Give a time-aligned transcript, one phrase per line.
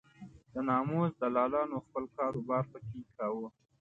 [0.53, 3.47] د ناموس دلالانو خپل کار و بار په کې کاوه.